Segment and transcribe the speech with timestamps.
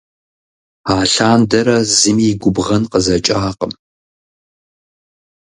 [0.97, 3.73] Алъандэрэ зыми и губгъэн къызэкӀакъым.